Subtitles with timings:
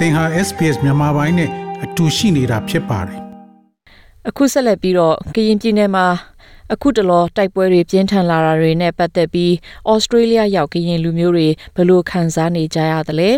[0.00, 1.50] သင်ဟာ SPS မြန်မာပိုင်းနဲ့
[1.84, 3.20] အတူရှိနေတာဖြစ်ပါတယ်
[4.28, 6.06] အခုဆက်လက်ပြီးတော့ကရင်ပြည်နယ်မှာ
[6.72, 9.52] အခုတလောတိုက်ပွဲတွေပြင်းထန်လာတာတွေနဲ့ပတ်သက်ပြီး
[9.90, 13.30] ဩစတြေးလျရောက်ကရင်လူမျိုးတွေဘယ်လိုခံစားနေကြရသလဲ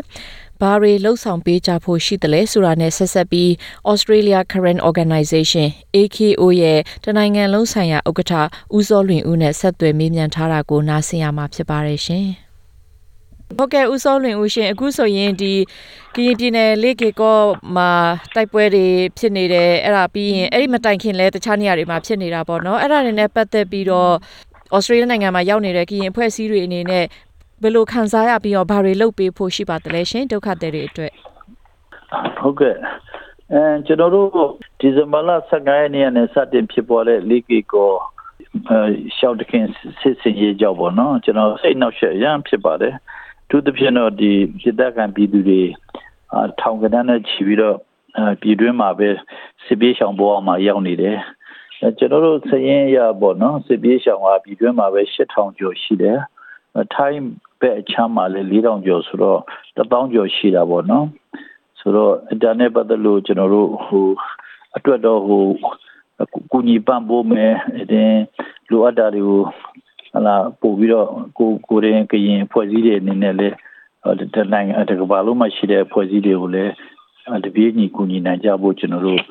[0.61, 3.51] ဘာတွေလှုပ်ဆောင်ပေးကြဖို့ရှိတယ်လဲဆိုတာနဲ့ဆက်ဆက်ပြီး
[3.91, 5.67] Australia Current Organization
[5.97, 8.33] AKO ရဲ့တနိုင်ငံလုံးဆိုင်ရာဥက္ကဋ္ဌ
[8.77, 12.29] ဦးစောလွင်ဦးနဲ့ဆက်သွယ်မေးမြန်းထားတာကိုနားဆင်ရမှာဖြစ်ပါတယ်ရှင်။
[13.59, 15.53] ဟုတ်ကဲ့ဦးစောလွင်ဦးရှင်အခုဆိုရင်ဒီ
[16.15, 17.39] ကရင်ပြည်နယ်လေကေကော
[17.77, 17.91] မှာ
[18.35, 18.87] တိုက်ပွဲတွေ
[19.19, 24.13] ဖြစ်နေတယ်အဲ့ဒါပြီးရင်အဲ့ဒီမတိုင်ခင်လဲတခြားနေရာတွေမှာဖြစ်နေတာပေါ့နော်အဲ့ဒါတွေနဲ့ပတ်သက်ပြီးတော့
[24.77, 27.05] ဩစတြေးလျနိုင်ငံမှာရောက်နေတဲ့ကရင်အဖွဲ့အစည်းတွေအနေနဲ့
[27.63, 31.13] ဘယ်လိုခံစားရပြီးတော့ဘာတွေလုပ်ပေးဖို့ရှိပါသလဲရှင်ဒုက္ခသည်တွေအတွက်
[32.39, 32.77] ဟုတ်ကဲ့
[33.53, 34.29] အဲကျွန်တော်တို့
[34.81, 37.91] ဒီဇင်ဘာလ15ရက်နေ့နဲ့စတင်ဖြစ်ပေါ်တဲ့လီဂီကို
[38.69, 38.79] အဲ
[39.17, 39.65] ရှောက်တခင်
[40.01, 42.95] စစ်စင်ရေးကြောက်ပေါ့နော်ကျွန်တော်စိတ်နှောက်ယှက်ရမ်းဖြစ်ပါတယ်
[43.55, 45.63] သူသဖြင့်တော့ဒီစစ်တပ်ကပြည်သူတွေ
[46.35, 47.77] အထောင်ကနန်းနဲ့ချီပြီးတော့
[48.19, 49.09] အပြည်တွင်းမှာပဲ
[49.65, 51.19] စစ်ပြေးရှောင်ပေါ်အောင်မှာရောက်နေတယ်
[51.99, 56.19] ကျွန်တော်တို့စရင်ရပေါ့နော်စစ်ပြေးရှောင်ကပြည်တွင်းမှာပဲ8000ကျော်ရှိတယ်
[56.95, 57.23] ထိုင်း
[57.61, 59.41] ဘက်အချမ်းမှာလည်း4000ကျော်ဆိုတော့
[59.77, 61.07] 1000ကျော်ရှိတာပေါ့နော်
[61.81, 64.09] ဆိုတော့အင်တာနက်ပတ်သက်လို့ကျွန်တော်တို့ဟို
[64.77, 65.45] အတွက်တော့ဟို
[66.51, 67.55] ကူညီပံ့ပိုးမယ်
[67.93, 68.13] တဲ့
[68.71, 69.43] လိုအပ်တာတွေကို
[70.14, 73.56] ဟလာပို့ပြီးတော့ကိုကိုရင်ကရင်ဖွဲ့စည်းတဲ့အနေနဲ့လည်း
[74.34, 76.74] တနိုင်ငံတကဘာလုံးမှာရှိတဲ့ဖွဲ့စည်းတွေကိုလည်း
[77.46, 79.22] တပြေးညီကူညီနိုင်ကြဖို့ကျွန်တော်တို့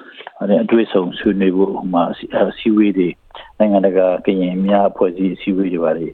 [0.62, 2.02] အတွေ့အဆုံဆွေးနွေးဖို့ဟိုမှာ
[2.58, 3.08] စီဝေးတွေ
[3.58, 6.12] နိုင်ငံတကာကရင်များဖွဲ့စည်းစီဝေးတွေပါတယ်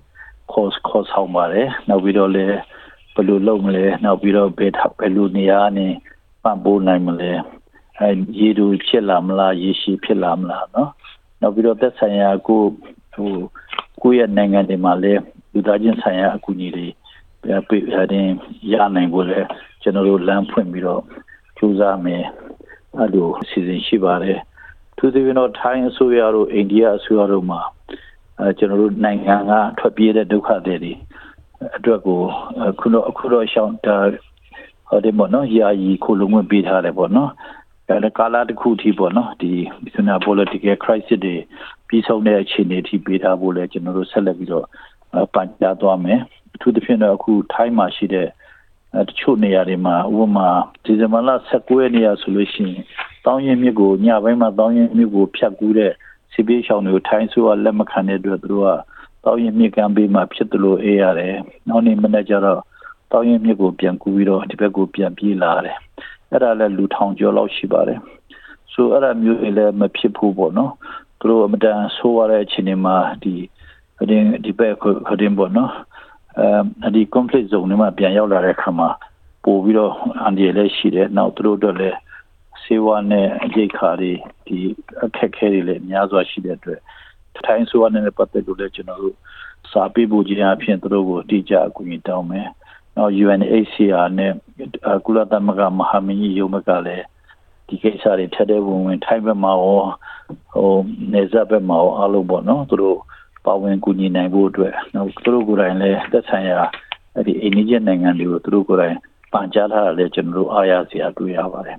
[0.53, 2.57] course course ဆောင်ပါတယ်နောက်ပြီးတော့လည်း
[3.15, 5.93] ဘယ်လိုလုပ်မလဲနောက်ပြီးတော့ဘယ်ဘယ်လိုနေရာနဲ့
[6.43, 7.33] ပံ့ပိုးနိုင်မလဲ
[8.01, 10.89] အဲရေတို့ဖြစ်လာမလားရေရှိဖြစ်လာမလားเนาะ
[11.41, 12.63] နောက်ပြီးတော့သက်ဆိုင်ရာကို
[13.15, 13.33] ဟို
[14.08, 16.88] ကိုယ့်ရဲ့နိုင်ငံတွေမှာလည်းလူသားချင်းဆိုင်ရာအကူအညီတွေ
[17.68, 18.28] ပေးတဲ့
[18.72, 19.48] ရနိုင်ဖို့လည်း
[19.82, 21.02] ကျွန်တော်တို့လမ်းဖွင့်ပြီးတော့
[21.58, 22.24] ကြိုးစားမယ်
[22.98, 24.40] အဲ့လိုစီစဉ်ရှိပါတယ်
[24.98, 27.62] သူတို့ကတော့ထိုင်းအစိုးရတို့အိန္ဒိယအစိုးရတို့မှာ
[28.40, 30.94] အဲကျွန်တော်တို့နိုင်ငံကထွက်ပြေးတဲ့ဒုက္ခသည်တွေ
[31.78, 32.20] အတွက်ကို
[32.80, 33.98] ခုတော့အခုတော့ရှောင်းတာ
[34.90, 37.32] ဟောဒီမနော်ယာယီခုလုံးဝပေးထားတယ်ပေါ့နော်
[37.90, 39.52] အဲကာလာတစ်ခုထိပေါ့နော်ဒီ
[39.94, 41.36] ဆိုနာ political crisis တွေ
[41.88, 44.66] ပြီးဆုံးတဲ့အခြေအနေထိပေးထားဖို့လဲကျွန်တော်တို့ဆက်လက်ပြီးတော့
[45.34, 46.20] ပန်ကြားသွားမယ်
[46.56, 48.28] အထူးသဖြင့်တော့အခုထိုင်းမှာရှိတဲ့
[49.08, 50.50] တချို့နေရာတွေမှာဥပမာ
[50.84, 52.84] ဒီဇင်ဘာလ19ရက်နေ့ရဆိုလို့ရှိရင်
[53.26, 55.92] တောင်းရင်မြစ်ကိုညပိုင်းမှာတောင်းရင်မြစ်ကိုဖြတ်ကူးတဲ့
[56.34, 58.70] စီပေးရှောင်းတွေကိုထိုင်းဆိုကလက်မခံတဲ့အတွက်သူတို့က
[59.24, 61.36] တောင်းရင်မြစ်ကမ်းဘေးမှာဖြစ်တယ်လို့အေးရတယ်
[61.68, 62.62] နောက်နေ့မနေ့ကျတော့
[63.12, 65.78] တောင်းရင်မြစ်ကိုပြန်ကူးပြီးတော့ဒီဘက်ကိုပြန်ပြေးလာတယ်
[66.32, 68.00] အဲ့ဒါလည်းလူထောင်ကျော်လောက်ရှိပါတယ်
[68.74, 70.72] ဆိုအဲ့ဒါမျိုးတွေလည်းမဖြစ်ဘူးပေါ့နော်
[71.20, 73.34] သူတို့အမတန်ဆိုးရတဲ့အခြေအနေမှာဒီ
[74.10, 74.74] ဒီဒီဘက်
[75.08, 75.74] ခဒင်းပေါ့နော်
[76.84, 78.90] အဲဒီ conflict zone မှာပြန်ရောက်လာတဲ့အခါမှာ
[79.44, 81.98] ပို့ပြီးတော့အန်ဒီလည်းရှိတယ်နောက်သူတို့တို့လည်း
[82.64, 84.12] စေဝါနဲ့အကျိတ်ခါတွေ
[84.48, 84.58] ဒီ
[85.06, 86.80] အခက်ခဲတွေလည်းအများစွာရှိတဲ့အတွက်
[87.46, 89.16] ထိုင်းစေဝါနဲ့ပတ်သက်လို့လည်းကျွန်တော်တို့
[89.72, 92.48] စာပေးဖို့ခြင်းအဖြစ်သူတို့ကိုတိကျအကူအညီတောင်းမယ်
[92.96, 94.32] နောက် UNHCR နဲ့
[95.06, 97.06] ကုလသမဂ္ဂမဟာမင်းကြီးရုံးကလည်း
[97.68, 99.84] ဒီကိစ္စတွေထက်တဲ့ဝင်ဝင်ထိုင်းဘက်မှာရော
[100.54, 100.74] ဟို
[101.14, 102.98] နေဇက်ဘက်မှာရောအားလုံးပေါ့နော်သူတို့
[103.46, 106.60] ပါဝင်ကူညီနိုင်ဖို့အတွက်နောက်သူတို့ကိုယ်တိုင်လည်းသက်ဆိုင်ရာ
[107.16, 108.98] အဲ့ဒီအိန္ဒိယနိုင်ငံတွေကိုသူတို့ကိုယ်တိုင်
[109.32, 111.78] ပန်ကြားထားတာလည်းကျွန်တော်တို့အားရစရာတွေ့ရပါတယ်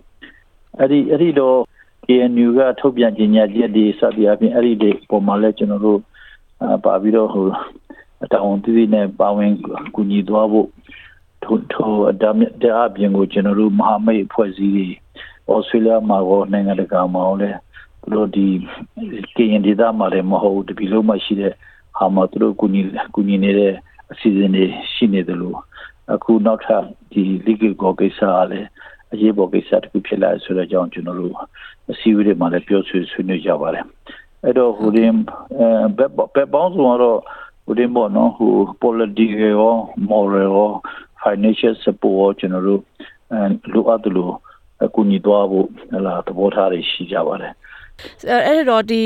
[0.79, 1.59] အဲ့ဒီအဲ့ဒီတော့
[2.07, 6.01] KNU ကထုတ်ပြန်ကြေညာချက်ဒီစသည်အပြင်အဲ့ဒီဒီပုံမှန်လဲကျွန်တော်တို့
[6.85, 7.47] ပါပြီးတော့ဟို
[8.25, 9.53] အတောင်တည်နေပါဝင်
[9.95, 10.69] ကူညီသွားဖို့
[11.45, 14.87] ထို့ထို့အတမတဲ့အပြင်ကိုကျွန်တော်တို့မဟာမိတ်ဖွဲ့စည်းတွေ
[15.53, 17.59] ဩစတြေးလျမှာရောနိုင်ငံတကာမှာလည်း
[18.03, 18.47] သူတို့ဒီ
[19.37, 21.53] ကရင်ဒေသမှာလည်းမဟုတ်တပီလုံးမှာရှိတဲ့
[21.97, 22.83] ဟာမှာသူတို့ကူညီ
[23.15, 23.75] ကူညီနေတဲ့
[24.13, 24.65] အစီအစဉ်တွေ
[24.95, 25.57] ရှိနေတယ်လို့
[26.15, 28.69] အခုနောက်ထပ်ဒီ legal ကိုကိစ္စအားလည်း
[29.13, 31.35] အရေးပေါ်ကိစ္စတစ်ခုဖြစ်လာဆိုတဲ့အကြောင်းကျွန်တော်တို့
[31.91, 33.85] အစည်းအဝေးတွေမှာလည်းပြောဆိုဆွေးနွေးကြပါတယ်
[34.45, 35.03] အဲ့တော့ဟိုဒီ
[35.97, 37.19] ဘက်ဘက်ပေါင်းစုံတော့
[37.65, 39.75] ဟိုဒီဘောနော်ဟို political ရော
[40.11, 40.71] moral ရော
[41.23, 42.81] financial support ကျွန်တော်တို့
[43.33, 43.41] အဲ
[43.73, 44.39] လိုအပ်တယ်လို့အ
[44.95, 47.53] ကူအညီသွားဖို့ဟလာသဘောထားတွေရှိကြပါတယ်
[48.47, 49.03] အဲ့တော့ဒီ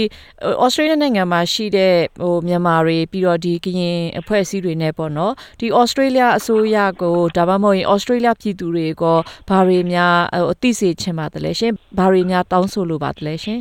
[0.63, 9.05] ဩစတြေးလျနိုင်ငံမှာရှိတဲ့ဟိုမြန်မာတွေပြီးတော့ဒီကရင်အဖွဲ့အစည်းတွေနဲ့ပေါ့နော်ဒီဩစတြေးလျအစိုးရကိုဒါမှမဟုတ်ရင်ဩစတြေးလျပြည်သူတွေက
[9.49, 10.17] ဘာတွေများ
[10.53, 13.61] အသိစေချင်ပါသလဲရှင်ဘာတွေများတောင်းဆိုလိုပါသလဲရှင်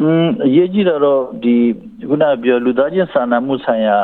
[0.00, 1.02] อืมအရေးကြီးတော့
[1.42, 1.54] ဒီ
[2.08, 3.98] ခုနပြောလူသားချင်းစာနာမှုဆိုင်ရာ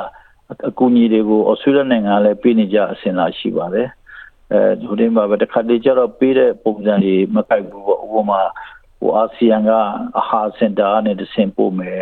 [0.69, 3.89] အကူအညီတွေကိုဩစတြေးလျနိုင်ငံလည်းပေးနေကြအစဉ်လာရှိပါတယ်
[4.53, 4.61] အဲ
[5.01, 8.41] ဒီမှာပဲတစ်ခါတလေကျတော့ပေးတဲ့ပုံစံတွေမကိုက်ဘူးပေါ့ဥပမာ
[8.99, 9.71] ဟိုအာဆီယံက
[10.21, 12.01] အဟာစင်တာနဲ့တဆင်ပို့မယ်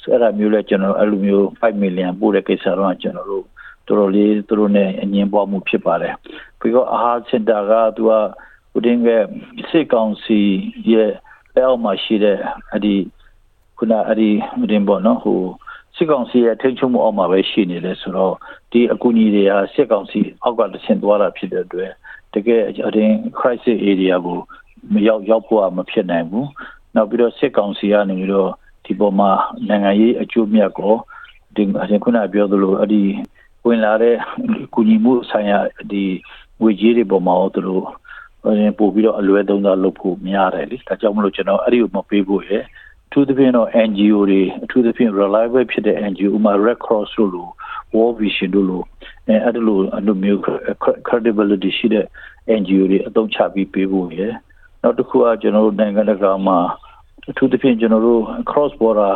[0.00, 3.44] ဆိုအဲ့ဒါမျိုးလဲကျွန်တော်အဲ့လိုမျိုး5 million ပို့တဲ့ကိစ္စတော့ကျွန်တော်တို့
[3.86, 6.14] တော်တော်လေးသူတို့ ਨੇ အငင်းပွားမှုဖြစ်ပါတယ်
[6.58, 9.08] ပြီးတော့အာဟာစင်တာကသူကဟဟိုတင်းက
[9.70, 10.40] စစ်ကောင်စီ
[10.90, 11.10] ရဲ့
[11.54, 12.38] လက်အောက်မှာရှိတဲ့
[12.70, 12.94] အဲ့ဒီ
[13.78, 15.40] ခုနအဲ့ဒီဟိုတင်းပေါ့နော်ဟို
[16.00, 18.34] စစ်ကောင်စီရဲ့ထိန်းချုပ်မှုအောက်မှာပဲရှိနေတယ်ဆိုတော့
[18.72, 21.90] ဒီအကူအညီတွေဟာစစ်ကောင်စီအောက်ကတဆင့်သွားတာဖြစ်တဲ့အတွက်
[22.34, 24.38] တကယ်အရင် crisis area ကို
[24.92, 26.48] မရောက်ရောက်ဖို့မဖြစ်နိုင်ဘူး
[26.94, 28.50] နောက်ပြီးတော့စစ်ကောင်စီကနေပြီးတော့
[28.84, 29.30] ဒီပေါ်မှာ
[29.68, 30.94] နိုင်ငံရေးအကျိုးမြတ်ကို
[31.54, 33.02] ဒီအရင်ခုနပြောသလိုအဲ့ဒီ
[33.66, 34.16] ဝင်လာတဲ့
[34.74, 35.58] ကုညီမှုဆိုင်ရာ
[35.92, 36.04] ဒီ
[36.60, 37.84] ငွေကြေးတွေပေါ်မှာတော့သူတို့
[38.60, 42.79] ရင်ပို့ပြီးတော့အလွယ်သုံးစားလုပ်ဖို့များတယ်လေဒါကြောင့်မလို့ကျွန်တော်အဲ့ဒီကိုမပေးဖို့ရယ်အ
[43.12, 47.48] ထူးသဖြင့်တော့ NGO တွေအထူးသဖြင့် reliable ဖြစ်တဲ့ NGO ဥမာ Red Cross တို့လို
[47.94, 48.82] World Vision တို့လို
[49.28, 50.40] အဲအဲ့လိုအလိုမျိုး
[51.08, 52.04] credibility ရှိတဲ့
[52.60, 54.32] NGO တွေအသုံးချပြီးပေးဖို့ရယ်
[54.82, 56.58] နောက်တစ်ခုကကျွန်တော်တို့နိုင်ငံတကာမှာ
[57.30, 59.14] အထူးသဖြင့်ကျွန်တော်တို့ cross border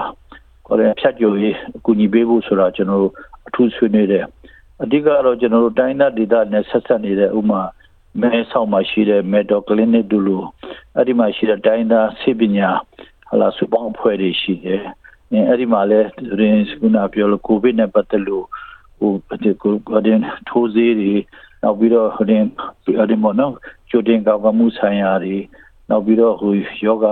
[0.66, 3.12] ခေါ်တဲ့ဖြတ်ကျော်ရေးအကူအညီပေးဖို့ဆိုတာကျွန်တော်တို့
[3.48, 4.24] အထူးဆွေးနွေးတယ်
[4.82, 7.62] အဓိကတော့ကျွန်တော်တို့တိုင်းဒေသဒေသနဲ့ဆက်ဆက်နေတဲ့ဥမာ
[8.20, 10.42] မဲဆောက်မှာရှိတဲ့ Medo Clinic တို့လို
[10.94, 12.68] အဲ့ဒီမှာရှိတဲ့တိုင်းသားဆေးပညာ
[13.28, 14.82] ဟလာစုပေါင်းအဖွဲ့တွေရှိတယ်
[15.48, 18.44] အဲ့ဒီမှာလည်းရင်းစကုနာပြောလို့ကိုဗစ်နဲ့ပတ်သက်လို့
[18.98, 19.12] ဟို
[19.42, 21.14] ဒီကိုဒင်ထိုးစေးတွေ
[21.62, 22.42] နောက်ပြီးတော့ဟိုတင်
[22.98, 23.54] အဲ့ဒီမနော်
[23.90, 25.36] ကျိုတင်ကောက်ကမှုဆိုင်ရာတွေ
[25.90, 26.52] နောက်ပြီးတော့ဟို
[26.86, 27.06] ယောဂ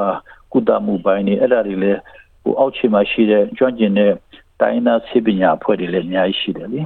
[0.53, 2.01] ကုသမှုပိုင်းတွေအဲ့ဒါတွေလည်း
[2.43, 4.13] ဟိုအောက်ခြေမှာရှိတဲ့ကျွမ်းကျင်တဲ့
[4.61, 6.81] တိုင်းသားဆေးပညာအဖွဲ့တွေလည်းအများကြီးရှိတယ်လေ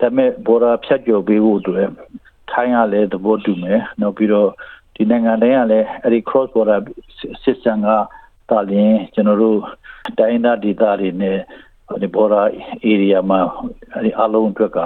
[0.00, 1.88] ဒါပေမဲ့ဘော်ရာဖြတ်ကျော်ပေးဖို့အတွက်
[2.50, 4.50] ထိုင်းကလည်းသဘောတူမယ်နောက်ပြီးတော့
[4.94, 6.80] ဒီနိုင်ငံတိုင်းကလည်းအဲ့ဒီ cross border
[7.44, 7.90] system က
[8.50, 9.58] တာလင်းကျွန်တော်တို့
[10.18, 11.38] တိုင်းသားဒေသတွေနဲ့
[12.02, 12.46] ဒီ border
[12.92, 13.40] area မှာ
[13.92, 14.78] အဲ့ဒီအလုံးအတွက်က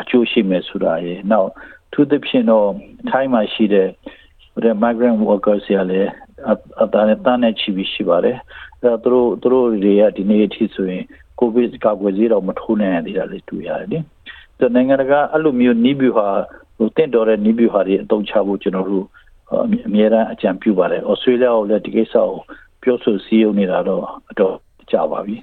[0.00, 1.50] အကျိုးရှိမယ်ဆိုတာရေနောက်
[1.92, 2.68] သူသဖြင့်တော့
[3.10, 3.88] ထိုင်းမှာရှိတဲ့
[4.52, 6.10] ဟို migrant workers ရလည်း
[6.82, 8.38] အတားနဲ့တန်းနဲ့ချီပြီးရှိပါတယ်
[8.80, 11.02] အဲတော့သူတို့သူတို့တွေကဒီနေ့အထိဆိုရင်
[11.38, 13.98] ကိုဗစ်ကာကွယ်ဆေးတော့မထိုးနိုင်သေးတာလေတွေ့ရတယ်လေ
[14.58, 16.28] ဆိုနိုင်ငံတကာအဲ့လိုမျိုးနီးဗျူဟာ
[16.76, 19.06] ဟိုတင့်တော်တဲ့နီးဗျူဟာတွေအသုံးချဖို့ကျွန်တော်တို့
[19.52, 22.30] အများအားအကြံပြုပါတယ်ဩစတြေးလျကိုလည်းဒီကိစ္စကို
[22.84, 24.54] ပြောဆိုစည်းရုံးနေတာတော့အတော်
[24.90, 25.36] ကြာပါပြီ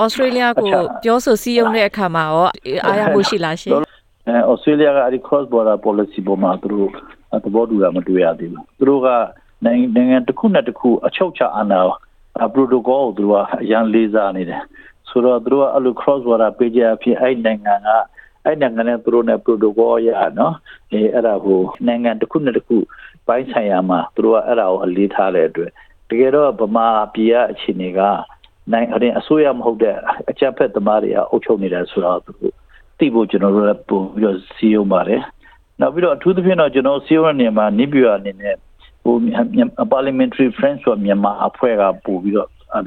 [0.00, 0.66] ဩစတြေးလျကို
[1.04, 2.46] ပြောဆိုစည်းရုံးတဲ့အခါမှာရော
[2.84, 6.90] အားရမှုရှိလားရှင်အဲဩစတြေးလျကအဲ့ဒီ cross border policy ပေါ်မှာသူတို့
[7.44, 9.08] သဘောတူတာမတွေ့ရသေးဘူးသူတို့က
[9.64, 9.74] နို
[10.04, 11.80] င်ငံတစ်ခုနဲ့တစ်ခုအချုပ်ချအာဏာ
[12.54, 14.62] protocol ကိုသူတို့ကအရန်လေးစားနေတယ်
[15.08, 17.88] ဆိုတော့သူတို့ကအဲ့လို cross border ပေးကြအဖြစ်အဲ့နိုင်ငံက
[18.44, 20.08] အဲ့နိုင်ငံနဲ့သူတို့နဲ့ protocol ရ
[20.38, 20.54] နော်
[20.92, 22.76] အဲအဲ့ဒါကိုနိုင်ငံတစ်ခုနဲ့တစ်ခု
[23.26, 25.70] ပိုင်းဆိုင်ရာမှာသူတို့ကအဲ့ဒါကိုအလေးထားတဲ့အတွက်
[26.10, 28.00] တကယ်တော့ဗမာပြည်ကအခြေအနေက
[28.72, 28.88] နိုင်
[29.18, 29.96] အစိုးရမဟုတ်တဲ့
[30.30, 32.54] အကြမ်းဖက်သမားတွေကအုပ်ချုပ်နေတယ်ဆိုတော့သူတို့
[32.98, 35.22] သိဖို့ကျွန်တော်တို့လည်းပို့ပြီးတော့စီယုံပါတယ်
[35.80, 38.54] နောက်ပြီးတော့အထူးသဖြင့်တော့ကျွန်တော်စီယုံတဲ့နေရာမှာနိပြအနေနဲ့
[39.04, 39.14] ဟို
[39.92, 42.84] parliamentary friends ဆိုမြန်မာအဖွဲ့ကပို့ပြီးတော့အဲ့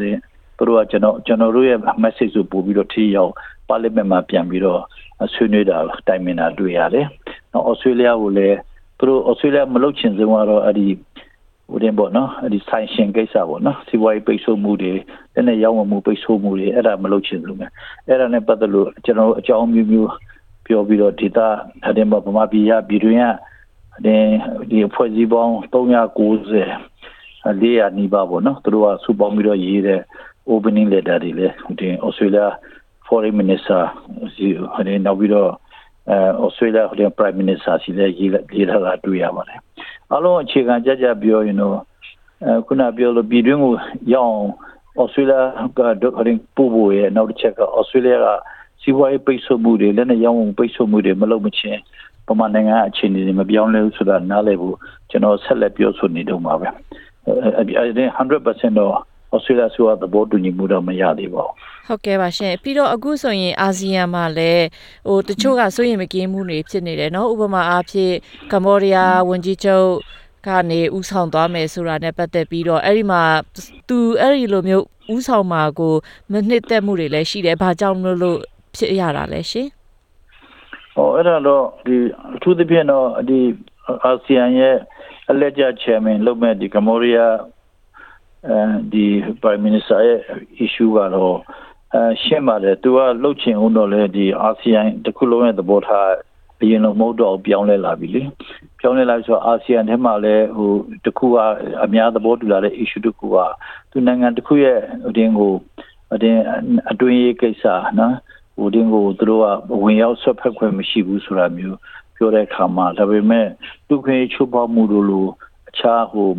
[0.58, 3.32] သူတို့ကကျွန်တော်ကျွန်တော်တို့ရဲ့ message ကိုပို့ပြီးတော့ထိရောက်
[3.70, 4.82] parliament မှာပြန်ပြီးတော့
[5.34, 5.78] ဆွေးနွေးတာ
[6.08, 7.06] တိုင်ပင်တာတွေ့ရတယ်။
[7.52, 8.58] နောက် Australia ကိုလည်း
[8.98, 10.86] သူတို့ Australia မလုပ်ချင်ဆုံးကတော့အဲ့ဒီ
[11.70, 14.94] ဟိုတင်ပေါ့နော်အဲ့ဒီ sanction ကိစ္စပေါ့နော်စီးပွားရေးပိတ်ဆို့မှုတွေ
[15.36, 17.72] တနေ့ရောင်းဝယ်မှုပိတ်ဆို့မှုတွေအဲ့ဒါမလုပ်ချင်ဘူးမယ်
[18.08, 20.12] အဲ့ဒါနဲ့ပတ်သက်လို့ကျွန်တော်အကြောင်းမျိုးမျိုး
[20.66, 21.48] ပြောပြီးတော့ဒေတာ
[21.88, 23.26] အတင်းပေါ့ဗမာပြည်ရပြည်တွင်းက
[24.70, 26.64] ဒီအဖွဲ့စည်းပေါင်း390
[27.46, 30.02] 400နီးပါးပေါ့နော်သူတို့ကစုပေါင်းပြီးတော့ရေးတဲ့
[30.54, 31.48] opening letter တွေလေ
[31.80, 32.48] ဒီ Australia
[33.08, 33.82] foreign minister
[34.74, 35.52] ဟိုနောက်ပြီးတော့
[36.10, 39.60] အဲ Australia ဟို prime minister စီလည်းရေးရေးထားတာတွေ့ရပါတယ်
[40.16, 41.78] အလုံးအခြေခံကြကြပြောရင်တော့
[42.46, 43.74] အဲခုနပြောလို့ပြည်တွင်းကို
[44.14, 44.50] ရောက်အောင်
[45.02, 45.42] Australia
[45.78, 46.14] ကတော့
[46.56, 48.28] ပို့ဖို့ရဲ့နောက်တစ်ချက်က Australia က
[48.82, 51.80] စီးပွားရေးပိတ်ဆို့မှုတွေလက်နဲ့ရောင်းဝယ်ပိတ်ဆို့မှုတွေမလုပ်မချင်း
[52.28, 54.76] ပမာနိုင်ငံအခြေအနေတွေမပြောင်းလဲဘူးဆိုတာနားလည်ဖို့
[55.10, 56.68] ကျွန်တော်ဆက်လက်ပြောဆိုနေတော့မှာပဲ
[57.58, 57.62] အဲ
[57.98, 58.94] ဒီ100%တော့
[59.35, 61.55] Australia ဆိုတာသဘောတူညီမှုတော့မရသေးပါဘူး
[61.87, 64.67] ဟုတ်ကဲ့ပါရှင်ပြီးတော့အခုဆိုရင်အာဆီယံမှာလည်း
[65.09, 68.15] ဟိုတချို့ကစိုးရင်မကင်းမှုတွေဖြစ်နေတယ်เนาะဥပမာအားဖြင့်
[68.53, 69.89] ကမ္ဘောဒီးယားဝန်ကြီးချုပ်
[70.47, 73.23] ကနေဥဆောင်သွားမယ်ဆိုတာနဲ့ပတ်သက်ပြီးတော့အဲ့ဒီမှာ
[73.89, 74.85] သူအဲ့ဒီလိုမျိုး
[75.15, 75.95] ဥဆောင်မှာကို
[76.33, 78.39] မနှစ်သက်မှုတွေလည်းရှိတယ်ဘာကြောင့်လို့လို့
[78.77, 79.69] ဖြစ်ရတာလဲရှင်
[80.95, 81.97] ဟောအဲ့ဒါတော့ဒီ
[82.37, 83.41] အထူးသဖြင့်တော့ဒီ
[84.05, 84.77] အာဆီယံရဲ့
[85.31, 87.58] အလက်ကျ chairman လုပ်မဲ့ဒီကမ္ဘောဒီးယားအဲ
[88.92, 89.06] ဒီ
[89.42, 90.20] prime minister ရဲ့
[90.66, 91.38] issue ကတော့
[91.94, 96.10] အဲရှင်းပါတယ်သူကလှုပ်ချင်ဦးတော့လေဒီအာဆီယံတစ်ခုလုံးရဲ့သဘောထား
[96.62, 98.22] အရင်လုံးမဟုတ်တော့ပြောင်းလဲလာပြီလေ
[98.80, 100.72] ပြောင်းလဲလာဆိုတော့အာဆီယံထဲမှာလည်းဟို
[101.06, 101.36] တခုက
[101.84, 103.38] အများသဘောတူလာတဲ့ issue တခုက
[103.92, 104.78] သူနိုင်ငံတစ်ခုရဲ့
[105.08, 105.54] အတင်းကို
[106.14, 106.42] အတင်း
[106.92, 107.64] အတွင်းရေးကိစ္စ
[108.00, 108.16] နော်
[108.58, 109.46] ဟိုတင်းကိုသူတို့က
[109.84, 111.78] ဝင်ရောက်ဆွတ်ဖက်ခွင့်မရှိဘူးဆိုတာမျိုး
[112.16, 113.48] ပြောတဲ့အခါမှာဒါပေမဲ့
[113.88, 115.28] သူခွင့်ချိုးဖောက်မှုတို့လို
[115.70, 116.30] အခြားဟို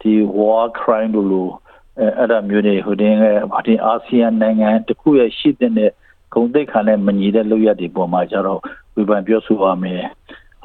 [0.00, 1.48] ဒီ war crime တို့လို
[2.18, 5.72] အဲ့ဒါမျိုးတွေဟိုတင်းရဲ့ဒီအာဆီယံနိုင်ငံတခုရဲ့ရှိတဲ့
[6.34, 8.60] ဂုံတိတ်ခါနဲ့မညီတဲ့လုပ်ရတဲ့ပုံမှာကျတော့
[8.94, 10.02] ဝေဖန်ပြောဆိုရမယ်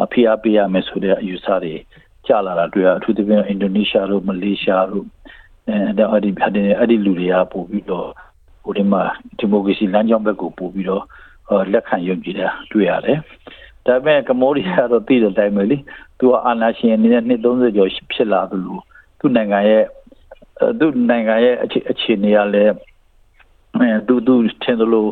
[0.03, 1.75] အဖိအားပေးရမယ်ဆိုတဲ့အယူဆတွေ
[2.27, 5.05] ကြကျလာတာတွေ့ရအထူးသဖြင့်အင်ဒိုနီးရှားတို့မလေးရှားတို့
[5.67, 8.07] အဲအဲ့ဒီအဲ့ဒီအဲ့ဒီလူတွေကပို့ပြီးတော့
[8.63, 9.03] ဟိုဒီမှာ
[9.37, 11.03] ဒီမိုကရေစီလမ်းကြောင်းဘက်ကိုပို့ပြီးတော့
[11.73, 13.17] လက်ခံယုံကြည်တာတွေ့ရတယ်။
[13.85, 15.77] ဒါပေမဲ့ကမ္ဘောဒီးယားတော့တည်တဲ့အတိုင်းပဲလေ။
[16.19, 18.77] သူကအာဏာရှင်အနေနဲ့နှစ်30ကျော်ဖြစ်လာသလို
[19.21, 19.83] သူ့နိုင်ငံရဲ့
[20.79, 21.67] သူ့နိုင်ငံရဲ့အ
[22.01, 22.73] ခြေအနေကလည်း
[23.77, 25.05] အဲသူသူထင်သလို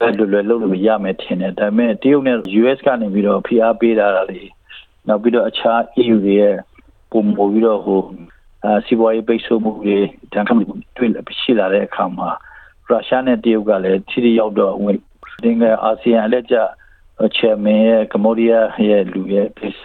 [0.00, 4.40] လွယ်လွယ်လုံးလို့ရမယ်ထင်တယ်ဒါပေမဲ့တရုတ်နဲ့ US ကနေပြီးတော့ဖိအားပေးတာလေ
[5.08, 6.56] နောက်ပြီးတော့အခြား EU တွေရဲ့
[7.10, 8.02] ပုံပေါ်ပြီးတော့ဟို
[8.64, 9.98] အာစီးပွားရေးပိတ်ဆို့မှုတွေ
[10.32, 12.30] တန်ခမ်းတွေ့ရှိလာတဲ့အခါမှာ
[12.88, 14.98] ရုရှားနဲ့တရုတ်ကလည်းထိထိရောက်တော့ဝင်
[15.42, 16.56] တင်ကအာဆီယံအလက်ကျ
[17.36, 19.84] ချာမန်ရဲ့ကမ္ဘောဒီးယားရဲ့လူရဲ့ကိစ္စ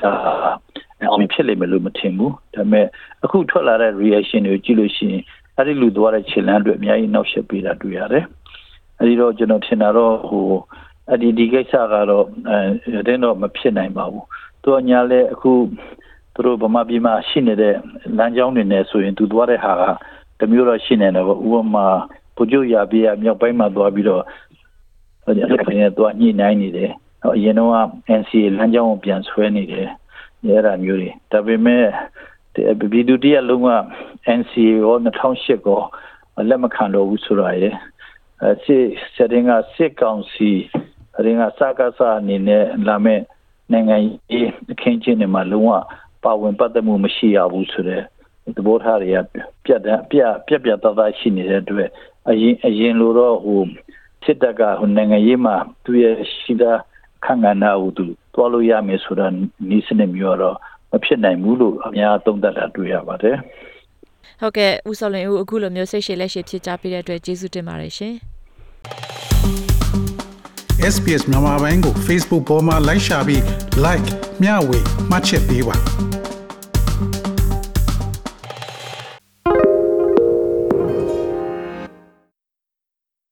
[1.09, 2.85] အောင်ဖြစ်လိမ့်မယ်လို့မထင်ဘူးဒါပေမဲ့
[3.23, 5.23] အခုထွက်လာတဲ့ reaction တွေကိုကြည့်လို့ရှိရင်
[5.57, 8.25] အဲ့ဒီလူသွားတဲ့ခြေလမ်းတွေအများကြီးနောက်ဆက်ပေးတာတွေ့ရတယ်
[8.99, 10.47] အဲဒီတော့ကျွန်တော်ထင်တာတော့ဟို
[11.11, 14.25] အဒီဒီကိစ္စကတော့အဲတင်းတော့မဖြစ်နိုင်ပါဘူး
[14.63, 15.51] သူညာလဲအခု
[16.33, 17.75] သူတို့ဗမာပြည်မှာရှိနေတဲ့
[18.17, 19.83] လမ်းကြောင်းတွေနဲ့ဆိုရင်သူသွားတဲ့ဟာက
[20.39, 21.87] တမျိုးတော့ရှိနေတယ်ပေါ့ဥပမာ
[22.35, 24.23] ပူကြရပြရမြောက်ပိုင်းမှာသွားပြီးတော့
[25.25, 26.91] အဲဒီအဲ့ဒါနဲ့သွားညှိနှိုင်းနေတယ်
[27.35, 27.69] အရင်တော့
[28.19, 29.87] NCA လမ်းကြောင်းကိုပြန်ဆွဲနေတယ်
[30.45, 31.85] အဲ့ဒါမျိုးတွေဒါပေမဲ့
[32.91, 33.69] ဘီဒူတီအလုံးက
[34.39, 35.81] NCA ရော2008ကော
[36.49, 37.75] လက်မခံတော့ဘူးဆိုတာရယ်
[38.43, 40.51] အဲစစ်စတင်ကစစ်ကောင်စီ
[41.17, 43.19] အရင်ကစကားစားအနေနဲ့လာမဲ့
[43.71, 43.97] နိုင်ငံ
[44.31, 45.71] ရေးအခင်းချင်းတွေမှာလုံးဝ
[46.23, 48.03] ပါဝင်ပတ်သက်မှုမရှိရဘူးဆိုတဲ့
[48.57, 49.17] သဘောထားတွေက
[49.65, 51.89] ပြတ်ပြတ်ပြတ်ပြတ်သားသားရှိနေတဲ့အတွက်
[52.29, 53.63] အရင်အရင်လိုတော့ဟို
[54.23, 56.71] စစ်တပ်ကဟိုနိုင်ငံရေးမှာသူရဲ့ရှိတာ
[57.25, 59.27] ခံကနာဦးသူ တွားလို့ရမယ်ဆိုတာ
[59.69, 60.55] နီးစနစ်မျိုးတော့
[60.91, 63.37] မဖြစ်နိုင်ဘူးလို့အများသုံးသပ်တာတွေ့ရပါတယ်
[64.41, 68.15] ဟုတ်ကဲ့ဦးစောလင်ဦးအခုလိုမျိုးစိတ်ရှည်လက်ရှည်ဖြစ်ကြပြတဲ့အတွက်ကျေးဇူးတင်ပါတယ်ရှင်
[70.93, 73.41] SPS မြန်မာပိုင်းကို Facebook ပေါ်မှာ like ရှာပြီး
[73.85, 74.07] like
[74.41, 76.20] မျှဝေမှတ်ချက်ပေးပါ